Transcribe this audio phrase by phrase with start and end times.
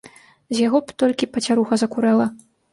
[0.55, 2.27] З яго б толькі пацяруха закурэла!